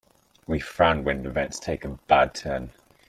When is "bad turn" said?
2.07-2.71